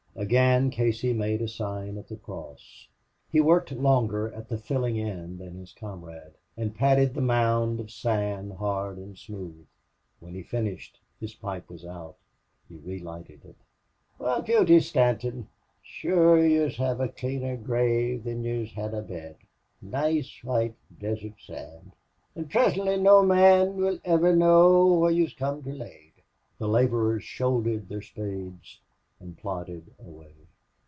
Again 0.13 0.69
Casey 0.69 1.13
made 1.13 1.41
a 1.41 1.47
sign 1.47 1.97
of 1.97 2.07
the 2.09 2.17
cross. 2.17 2.87
He 3.31 3.39
worked 3.39 3.71
longer 3.71 4.31
at 4.33 4.49
the 4.49 4.57
filling 4.57 4.97
in 4.97 5.37
than 5.37 5.55
his 5.55 5.71
comrade, 5.71 6.33
and 6.55 6.75
patted 6.75 7.13
the 7.13 7.21
mound 7.21 7.79
of 7.79 7.89
sand 7.89 8.53
hard 8.53 8.97
and 8.97 9.17
smooth. 9.17 9.65
When 10.19 10.35
he 10.35 10.43
finished, 10.43 10.99
his 11.19 11.33
pipe 11.33 11.67
was 11.69 11.83
out. 11.85 12.17
He 12.69 12.75
relighted 12.75 13.45
it. 13.45 13.55
"Wal, 14.19 14.41
Beauty 14.43 14.81
Stanton, 14.81 15.47
shure 15.81 16.45
yez 16.45 16.75
hev 16.75 16.99
a 16.99 17.07
cleaner 17.07 17.55
grave 17.57 18.25
than 18.25 18.43
yez 18.43 18.73
hed 18.73 18.93
a 18.93 19.01
bed.... 19.01 19.37
Nice 19.81 20.43
white 20.43 20.75
desert 20.99 21.39
sand.... 21.39 21.93
An' 22.35 22.49
prisintly 22.49 23.01
no 23.01 23.23
man 23.23 23.75
will 23.77 23.97
ivir 24.05 24.35
know 24.37 24.87
where 24.93 25.09
yez 25.09 25.33
come 25.33 25.63
to 25.63 25.71
lay." 25.73 26.11
The 26.59 26.67
laborers 26.67 27.23
shouldered 27.23 27.87
their 27.87 28.01
spades 28.03 28.81
and 29.23 29.37
plodded 29.37 29.93
away. 30.03 30.33